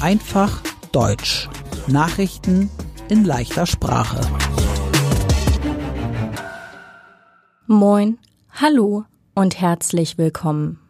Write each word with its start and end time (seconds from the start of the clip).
Einfach 0.00 0.62
Deutsch. 0.92 1.48
Nachrichten 1.88 2.70
in 3.10 3.24
leichter 3.24 3.66
Sprache. 3.66 4.20
Moin, 7.66 8.18
hallo 8.50 9.04
und 9.34 9.60
herzlich 9.60 10.16
willkommen. 10.16 10.80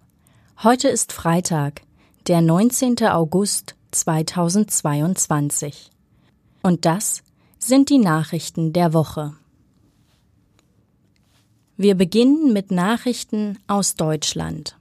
Heute 0.63 0.89
ist 0.89 1.13
Freitag, 1.13 1.83
der 2.29 2.41
19. 2.41 3.05
August 3.09 3.75
2022. 3.91 5.91
Und 6.63 6.85
das 6.85 7.25
sind 7.59 7.91
die 7.91 7.99
Nachrichten 7.99 8.73
der 8.73 8.93
Woche. 8.93 9.35
Wir 11.77 11.97
beginnen 11.97 12.53
mit 12.53 12.71
Nachrichten 12.71 13.59
aus 13.67 13.97
Deutschland. 13.97 14.78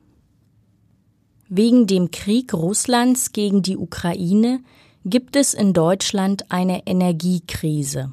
Wegen 1.49 1.87
dem 1.87 2.11
Krieg 2.11 2.53
Russlands 2.53 3.31
gegen 3.31 3.61
die 3.61 3.77
Ukraine 3.77 4.59
gibt 5.05 5.37
es 5.37 5.53
in 5.53 5.71
Deutschland 5.73 6.51
eine 6.51 6.85
Energiekrise. 6.85 8.11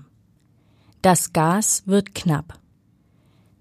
Das 1.03 1.33
Gas 1.33 1.83
wird 1.87 2.15
knapp. 2.15 2.59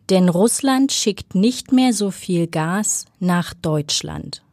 Denn 0.09 0.29
Russland 0.29 0.91
schickt 0.91 1.33
nicht 1.33 1.71
mehr 1.71 1.93
so 1.93 2.11
viel 2.11 2.45
Gas 2.47 3.05
nach 3.19 3.53
Deutschland. 3.55 4.43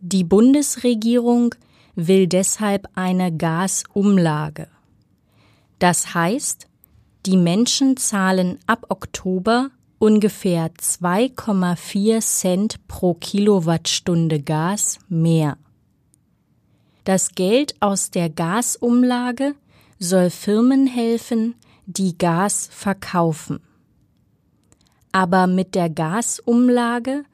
Die 0.00 0.24
Bundesregierung 0.24 1.54
will 1.94 2.26
deshalb 2.26 2.88
eine 2.94 3.34
Gasumlage. 3.36 4.68
Das 5.78 6.14
heißt, 6.14 6.66
die 7.26 7.36
Menschen 7.36 7.96
zahlen 7.96 8.58
ab 8.66 8.86
Oktober 8.88 9.70
ungefähr 9.98 10.70
2,4 10.72 12.20
Cent 12.20 12.88
pro 12.88 13.14
Kilowattstunde 13.14 14.40
Gas 14.40 14.98
mehr. 15.08 15.56
Das 17.04 17.34
Geld 17.34 17.76
aus 17.80 18.10
der 18.10 18.28
Gasumlage 18.28 19.54
soll 19.98 20.30
Firmen 20.30 20.86
helfen, 20.86 21.54
die 21.86 22.18
Gas 22.18 22.68
verkaufen. 22.72 23.60
Aber 25.12 25.46
mit 25.46 25.74
der 25.74 25.88
Gasumlage 25.88 27.24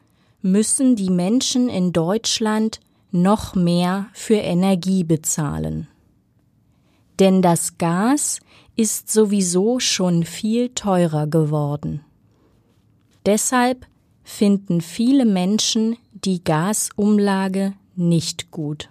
müssen 0.43 0.95
die 0.95 1.11
Menschen 1.11 1.69
in 1.69 1.93
Deutschland 1.93 2.81
noch 3.11 3.55
mehr 3.55 4.07
für 4.13 4.37
Energie 4.37 5.05
bezahlen. 5.05 5.89
Denn 7.19 7.43
das 7.43 7.79
Gas 7.79 8.41
ist 8.77 9.11
sowieso 9.11 9.81
schon 9.81 10.25
viel 10.25 10.71
teurer 10.71 11.27
geworden. 11.27 12.05
Deshalb 13.27 13.87
finden 14.25 14.81
viele 14.81 15.25
Menschen 15.25 15.97
die 16.12 16.42
Gasumlage 16.42 17.75
nicht 17.95 18.51
gut. 18.51 18.89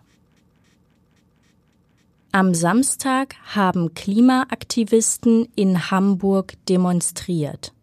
Am 2.33 2.53
Samstag 2.53 3.35
haben 3.43 3.93
Klimaaktivisten 3.93 5.49
in 5.55 5.91
Hamburg 5.91 6.53
demonstriert. 6.69 7.73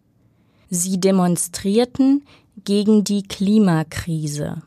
Sie 0.71 0.99
demonstrierten 0.99 2.23
gegen 2.63 3.03
die 3.03 3.23
Klimakrise. 3.23 4.63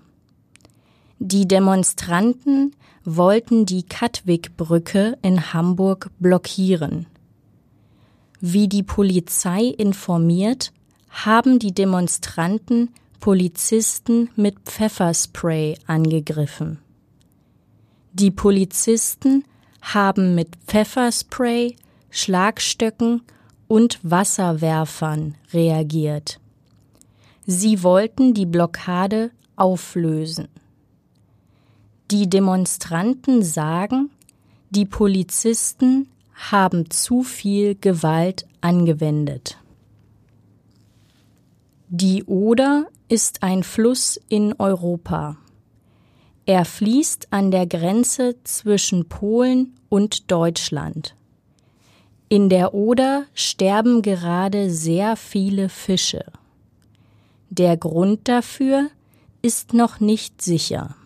Die 1.18 1.46
Demonstranten 1.46 2.76
wollten 3.04 3.66
die 3.66 3.82
Katwig-Brücke 3.82 5.18
in 5.22 5.52
Hamburg 5.52 6.10
blockieren. 6.18 7.06
Wie 8.40 8.68
die 8.68 8.82
Polizei 8.82 9.64
informiert, 9.64 10.72
haben 11.12 11.58
die 11.58 11.72
Demonstranten 11.72 12.88
Polizisten 13.20 14.30
mit 14.34 14.58
Pfefferspray 14.64 15.76
angegriffen. 15.86 16.78
Die 18.12 18.32
Polizisten 18.32 19.44
haben 19.80 20.34
mit 20.34 20.56
Pfefferspray, 20.66 21.76
Schlagstöcken 22.10 23.22
und 23.68 24.00
Wasserwerfern 24.02 25.36
reagiert. 25.52 26.40
Sie 27.46 27.82
wollten 27.82 28.34
die 28.34 28.46
Blockade 28.46 29.30
auflösen. 29.54 30.48
Die 32.10 32.28
Demonstranten 32.28 33.42
sagen, 33.42 34.10
die 34.70 34.86
Polizisten 34.86 36.08
haben 36.34 36.90
zu 36.90 37.22
viel 37.22 37.76
Gewalt 37.76 38.46
angewendet. 38.60 39.58
Die 41.94 42.24
Oder 42.24 42.86
ist 43.10 43.42
ein 43.42 43.62
Fluss 43.62 44.18
in 44.30 44.54
Europa. 44.58 45.36
Er 46.46 46.64
fließt 46.64 47.28
an 47.34 47.50
der 47.50 47.66
Grenze 47.66 48.36
zwischen 48.44 49.10
Polen 49.10 49.74
und 49.90 50.30
Deutschland. 50.30 51.14
In 52.30 52.48
der 52.48 52.72
Oder 52.72 53.24
sterben 53.34 54.00
gerade 54.00 54.70
sehr 54.70 55.16
viele 55.16 55.68
Fische. 55.68 56.24
Der 57.50 57.76
Grund 57.76 58.26
dafür 58.26 58.88
ist 59.42 59.74
noch 59.74 60.00
nicht 60.00 60.40
sicher. 60.40 60.96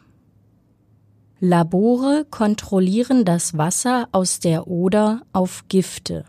Labore 1.41 2.25
kontrollieren 2.31 3.25
das 3.25 3.59
Wasser 3.59 4.09
aus 4.13 4.39
der 4.39 4.69
Oder 4.69 5.23
auf 5.33 5.65
Gifte. 5.67 6.27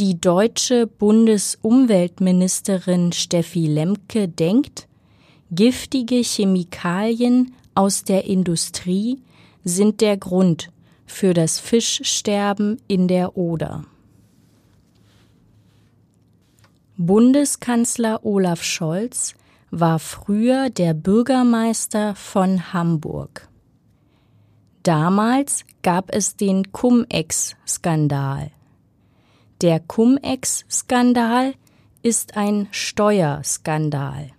Die 0.00 0.18
deutsche 0.18 0.86
Bundesumweltministerin 0.86 3.12
Steffi 3.12 3.66
Lemke 3.66 4.28
denkt, 4.28 4.88
giftige 5.50 6.22
Chemikalien 6.22 7.54
aus 7.74 8.04
der 8.04 8.24
Industrie 8.24 9.20
sind 9.62 10.00
der 10.00 10.16
Grund 10.16 10.72
für 11.04 11.34
das 11.34 11.58
Fischsterben 11.58 12.80
in 12.88 13.08
der 13.08 13.36
Oder. 13.36 13.84
Bundeskanzler 16.96 18.24
Olaf 18.24 18.62
Scholz 18.62 19.34
war 19.70 19.98
früher 19.98 20.70
der 20.70 20.94
Bürgermeister 20.94 22.14
von 22.14 22.72
Hamburg. 22.72 23.50
Damals 24.82 25.66
gab 25.82 26.10
es 26.10 26.36
den 26.36 26.72
Cum-Ex-Skandal. 26.72 28.50
Der 29.60 29.78
Cum-Ex-Skandal 29.78 31.52
ist 32.00 32.38
ein 32.38 32.68
Steuerskandal. 32.70 34.30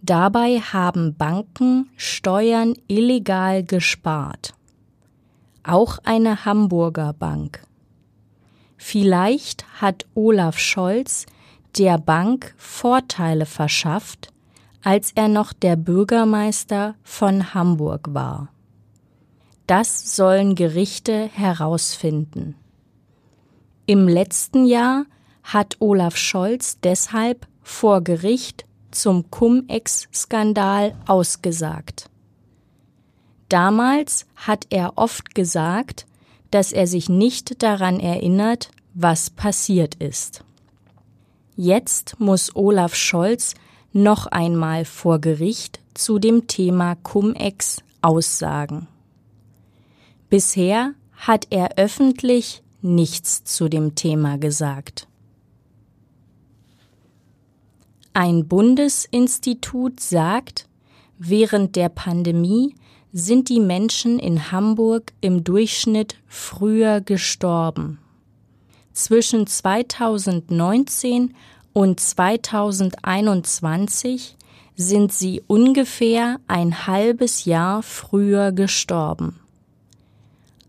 Dabei 0.00 0.60
haben 0.60 1.16
Banken 1.16 1.90
Steuern 1.96 2.74
illegal 2.86 3.64
gespart. 3.64 4.54
Auch 5.64 5.98
eine 6.04 6.44
Hamburger 6.44 7.14
Bank. 7.14 7.66
Vielleicht 8.76 9.66
hat 9.80 10.06
Olaf 10.14 10.56
Scholz 10.56 11.26
der 11.76 11.98
Bank 11.98 12.54
Vorteile 12.56 13.44
verschafft, 13.44 14.32
als 14.84 15.10
er 15.16 15.26
noch 15.26 15.52
der 15.52 15.74
Bürgermeister 15.74 16.94
von 17.02 17.54
Hamburg 17.54 18.14
war. 18.14 18.52
Das 19.66 20.14
sollen 20.14 20.54
Gerichte 20.54 21.28
herausfinden. 21.34 22.54
Im 23.88 24.08
letzten 24.08 24.66
Jahr 24.66 25.06
hat 25.44 25.76
Olaf 25.78 26.16
Scholz 26.16 26.80
deshalb 26.80 27.46
vor 27.62 28.02
Gericht 28.02 28.64
zum 28.90 29.30
Cum-Ex-Skandal 29.30 30.96
ausgesagt. 31.06 32.10
Damals 33.48 34.26
hat 34.34 34.66
er 34.70 34.94
oft 34.96 35.36
gesagt, 35.36 36.06
dass 36.50 36.72
er 36.72 36.88
sich 36.88 37.08
nicht 37.08 37.62
daran 37.62 38.00
erinnert, 38.00 38.72
was 38.94 39.30
passiert 39.30 39.94
ist. 39.96 40.42
Jetzt 41.54 42.18
muss 42.18 42.56
Olaf 42.56 42.96
Scholz 42.96 43.54
noch 43.92 44.26
einmal 44.26 44.84
vor 44.84 45.20
Gericht 45.20 45.78
zu 45.94 46.18
dem 46.18 46.48
Thema 46.48 46.96
Cum-Ex 46.96 47.84
aussagen. 48.02 48.88
Bisher 50.28 50.92
hat 51.16 51.46
er 51.50 51.78
öffentlich 51.78 52.62
nichts 52.86 53.44
zu 53.44 53.68
dem 53.68 53.94
Thema 53.94 54.38
gesagt. 54.38 55.06
Ein 58.14 58.48
Bundesinstitut 58.48 60.00
sagt, 60.00 60.66
während 61.18 61.76
der 61.76 61.90
Pandemie 61.90 62.74
sind 63.12 63.50
die 63.50 63.60
Menschen 63.60 64.18
in 64.18 64.50
Hamburg 64.52 65.12
im 65.20 65.44
Durchschnitt 65.44 66.16
früher 66.26 67.02
gestorben. 67.02 67.98
Zwischen 68.92 69.46
2019 69.46 71.34
und 71.74 72.00
2021 72.00 74.36
sind 74.76 75.12
sie 75.12 75.42
ungefähr 75.46 76.40
ein 76.48 76.86
halbes 76.86 77.44
Jahr 77.44 77.82
früher 77.82 78.52
gestorben. 78.52 79.38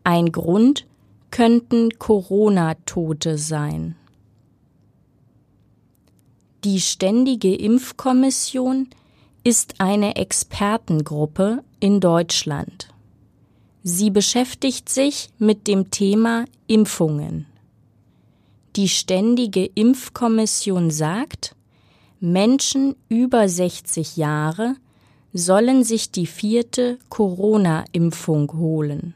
Ein 0.04 0.34
Grund 0.34 0.86
könnten 1.32 1.98
Corona-Tote 2.00 3.38
sein. 3.38 3.96
Die 6.64 6.82
Ständige 6.82 7.56
Impfkommission 7.56 8.90
ist 9.44 9.76
eine 9.80 10.16
Expertengruppe 10.16 11.64
in 11.80 12.00
Deutschland. 12.00 12.90
Sie 13.84 14.10
beschäftigt 14.10 14.90
sich 14.90 15.30
mit 15.40 15.68
dem 15.68 15.92
Thema 15.92 16.46
Impfungen. 16.68 17.46
Die 18.76 18.90
Ständige 18.90 19.66
Impfkommission 19.66 20.92
sagt, 20.92 21.56
Menschen 22.20 22.96
über 23.08 23.48
60 23.48 24.18
Jahre 24.18 24.76
sollen 25.34 25.84
sich 25.84 26.12
die 26.12 26.28
vierte 26.28 27.00
Corona-Impfung 27.10 28.52
holen. 28.54 29.14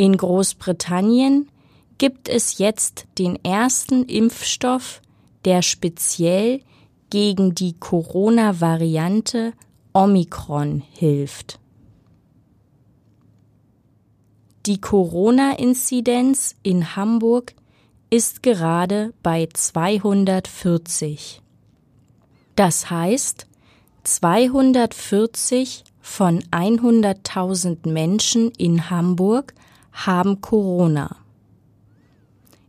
In 0.00 0.16
Großbritannien 0.16 1.50
gibt 1.98 2.30
es 2.30 2.56
jetzt 2.56 3.04
den 3.18 3.36
ersten 3.44 4.04
Impfstoff, 4.04 5.02
der 5.44 5.60
speziell 5.60 6.62
gegen 7.10 7.54
die 7.54 7.74
Corona-Variante 7.74 9.52
Omikron 9.92 10.82
hilft. 10.92 11.60
Die 14.64 14.80
Corona-Inzidenz 14.80 16.56
in 16.62 16.96
Hamburg 16.96 17.52
ist 18.08 18.42
gerade 18.42 19.12
bei 19.22 19.50
240. 19.52 21.42
Das 22.56 22.88
heißt, 22.88 23.46
240 24.04 25.84
von 26.00 26.42
100.000 26.44 27.86
Menschen 27.86 28.50
in 28.52 28.88
Hamburg 28.88 29.52
haben 29.92 30.40
Corona. 30.40 31.16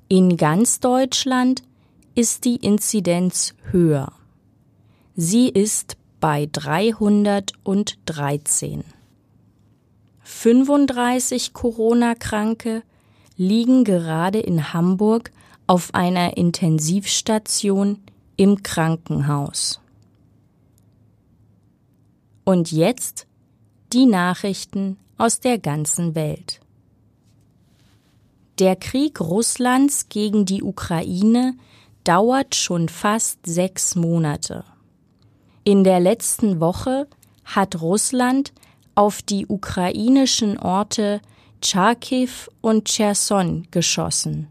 In 0.07 0.38
ganz 0.38 0.79
Deutschland 0.79 1.63
ist 2.15 2.45
die 2.45 2.56
Inzidenz 2.57 3.53
höher. 3.71 4.13
Sie 5.15 5.50
ist 5.50 5.97
bei 6.19 6.47
313. 6.51 8.83
35 10.21 11.53
Corona-Kranke 11.53 12.83
liegen 13.38 13.83
gerade 13.83 14.39
in 14.39 14.73
Hamburg 14.73 15.31
auf 15.68 15.94
einer 15.94 16.38
Intensivstation 16.38 18.00
im 18.38 18.63
Krankenhaus. 18.63 19.79
Und 22.44 22.71
jetzt 22.71 23.27
die 23.94 24.06
Nachrichten 24.06 24.97
aus 25.18 25.39
der 25.39 25.59
ganzen 25.59 26.15
Welt. 26.15 26.59
Der 28.62 28.75
Krieg 28.75 29.19
Russlands 29.19 30.08
gegen 30.10 30.46
die 30.46 30.62
Ukraine 30.62 31.56
dauert 32.04 32.54
schon 32.54 32.90
fast 32.90 33.40
sechs 33.44 33.96
Monate. 33.96 34.66
In 35.63 35.84
der 35.84 36.00
letzten 36.00 36.60
Woche 36.60 37.08
hat 37.44 37.81
Russland 37.81 38.54
auf 38.94 39.24
die 39.24 39.48
ukrainischen 39.48 40.60
Orte 40.60 41.22
Charkiw 41.63 42.30
und 42.62 42.86
Cherson 42.86 43.68
geschossen. 43.72 44.48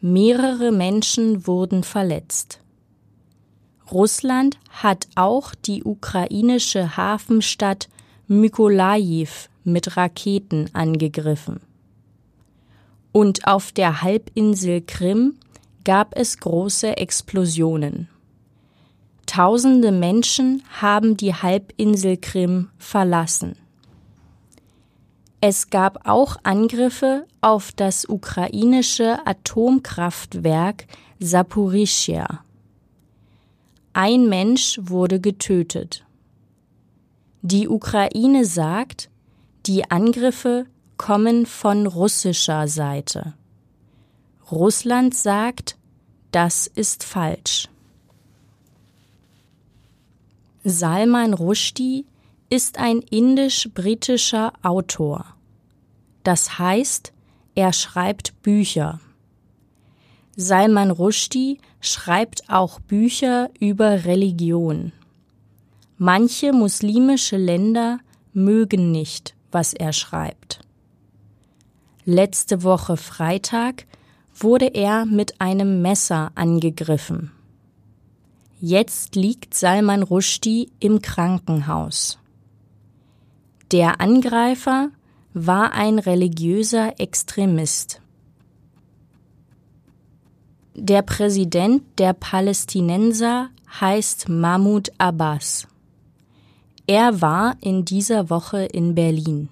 Mehrere 0.00 0.70
Menschen 0.70 1.48
wurden 1.48 1.82
verletzt. 1.82 2.60
Russland 3.90 4.56
hat 4.68 5.08
auch 5.16 5.56
die 5.56 5.82
ukrainische 5.82 6.96
Hafenstadt 6.96 7.88
Mykolajiw 8.28 9.48
mit 9.64 9.96
Raketen 9.96 10.70
angegriffen. 10.74 11.60
Und 13.12 13.46
auf 13.46 13.72
der 13.72 14.02
Halbinsel 14.02 14.82
Krim 14.82 15.36
gab 15.84 16.16
es 16.16 16.38
große 16.38 16.96
Explosionen. 16.96 18.08
Tausende 19.26 19.92
Menschen 19.92 20.62
haben 20.80 21.16
die 21.16 21.34
Halbinsel 21.34 22.16
Krim 22.16 22.68
verlassen. 22.78 23.56
Es 25.40 25.70
gab 25.70 26.06
auch 26.06 26.36
Angriffe 26.42 27.26
auf 27.40 27.72
das 27.72 28.06
ukrainische 28.08 29.26
Atomkraftwerk 29.26 30.86
Saporischschja. 31.18 32.44
Ein 33.92 34.28
Mensch 34.28 34.78
wurde 34.82 35.18
getötet. 35.20 36.04
Die 37.42 37.68
Ukraine 37.68 38.44
sagt, 38.44 39.08
die 39.66 39.90
Angriffe 39.90 40.66
kommen 41.00 41.46
von 41.46 41.86
russischer 41.86 42.68
Seite. 42.68 43.32
Russland 44.50 45.14
sagt, 45.14 45.78
das 46.30 46.66
ist 46.66 47.04
falsch. 47.04 47.70
Salman 50.62 51.32
Rushdie 51.32 52.04
ist 52.50 52.76
ein 52.76 52.98
indisch-britischer 52.98 54.52
Autor. 54.60 55.24
Das 56.22 56.58
heißt, 56.58 57.14
er 57.54 57.72
schreibt 57.72 58.42
Bücher. 58.42 59.00
Salman 60.36 60.90
Rushdie 60.90 61.60
schreibt 61.80 62.50
auch 62.50 62.78
Bücher 62.78 63.48
über 63.58 64.04
Religion. 64.04 64.92
Manche 65.96 66.52
muslimische 66.52 67.38
Länder 67.38 68.00
mögen 68.34 68.92
nicht, 68.92 69.34
was 69.50 69.72
er 69.72 69.94
schreibt. 69.94 70.60
Letzte 72.06 72.62
Woche 72.62 72.96
Freitag 72.96 73.84
wurde 74.34 74.66
er 74.66 75.04
mit 75.04 75.40
einem 75.40 75.82
Messer 75.82 76.32
angegriffen. 76.34 77.30
Jetzt 78.58 79.16
liegt 79.16 79.52
Salman 79.54 80.02
Rushdie 80.02 80.70
im 80.80 81.02
Krankenhaus. 81.02 82.18
Der 83.70 84.00
Angreifer 84.00 84.90
war 85.34 85.72
ein 85.72 85.98
religiöser 85.98 86.98
Extremist. 86.98 88.00
Der 90.74 91.02
Präsident 91.02 91.82
der 91.98 92.14
Palästinenser 92.14 93.50
heißt 93.78 94.30
Mahmoud 94.30 94.90
Abbas. 94.96 95.68
Er 96.86 97.20
war 97.20 97.56
in 97.60 97.84
dieser 97.84 98.30
Woche 98.30 98.64
in 98.64 98.94
Berlin. 98.94 99.50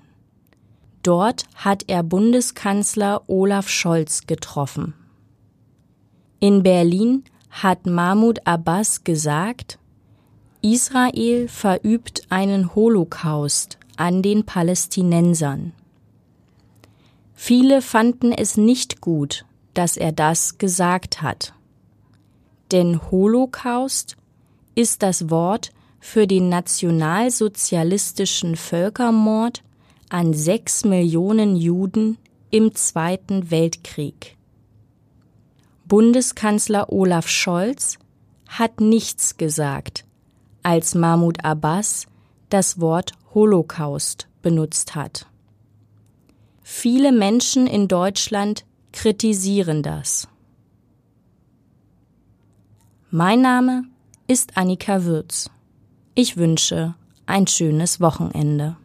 Dort 1.03 1.45
hat 1.55 1.85
er 1.87 2.03
Bundeskanzler 2.03 3.23
Olaf 3.29 3.69
Scholz 3.69 4.27
getroffen. 4.27 4.95
In 6.41 6.63
Berlin 6.63 7.25
hat 7.51 7.87
Mahmoud 7.87 8.47
Abbas 8.47 9.05
gesagt, 9.05 9.79
Israel 10.61 11.49
verübt 11.49 12.23
einen 12.31 12.75
Holocaust 12.75 13.79
an 13.97 14.23
den 14.23 14.45
Palästinensern. 14.45 15.73
Viele 17.35 17.83
fanden 17.83 18.33
es 18.33 18.57
nicht 18.57 19.01
gut, 19.01 19.45
dass 19.75 19.97
er 19.97 20.13
das 20.13 20.59
gesagt 20.59 21.23
hat. 21.23 21.55
Denn 22.73 23.01
Holocaust 23.11 24.17
ist 24.75 25.03
das 25.03 25.31
Wort 25.31 25.71
für 26.01 26.27
den 26.27 26.49
nationalsozialistischen 26.49 28.57
Völkermord 28.57 29.63
an 30.11 30.33
sechs 30.33 30.85
Millionen 30.85 31.57
Juden 31.57 32.19
im 32.51 32.75
Zweiten 32.75 33.51
Weltkrieg. 33.51 34.37
Bundeskanzler 35.87 36.93
Olaf 36.93 37.29
Scholz 37.29 37.99
hat 38.49 38.81
nichts 38.81 39.37
gesagt, 39.37 40.05
als 40.63 40.95
Mahmoud 40.95 41.45
Abbas 41.45 42.07
das 42.49 42.81
Wort 42.81 43.13
Holocaust 43.35 44.29
benutzt 44.43 44.95
hat. 44.95 45.27
Viele 46.63 47.13
Menschen 47.13 47.67
in 47.67 47.89
Deutschland 47.89 48.65
kritisieren 48.93 49.83
das. 49.83 50.29
Mein 53.11 53.41
Name 53.41 53.85
ist 54.27 54.57
Annika 54.59 55.05
Würz. 55.05 55.51
Ich 56.15 56.37
wünsche 56.37 56.95
ein 57.25 57.47
schönes 57.47 58.01
Wochenende. 58.01 58.77